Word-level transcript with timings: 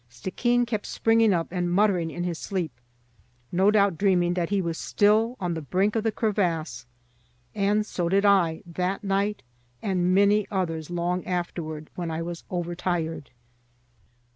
Stickeen 0.09 0.65
kept 0.65 0.87
springing 0.87 1.31
up 1.31 1.49
and 1.51 1.69
muttering 1.71 2.09
in 2.09 2.23
his 2.23 2.39
sleep, 2.39 2.71
no 3.51 3.69
doubt 3.69 3.99
dreaming 3.99 4.33
that 4.33 4.49
he 4.49 4.59
was 4.59 4.75
still 4.75 5.37
on 5.39 5.53
the 5.53 5.61
brink 5.61 5.95
of 5.95 6.03
the 6.03 6.11
crevasse; 6.11 6.87
and 7.53 7.85
so 7.85 8.09
did 8.09 8.25
I, 8.25 8.63
that 8.65 9.03
night 9.03 9.43
and 9.79 10.15
many 10.15 10.47
others 10.49 10.89
long 10.89 11.23
afterward, 11.27 11.91
when 11.93 12.09
I 12.09 12.23
was 12.23 12.43
overtired. 12.49 13.29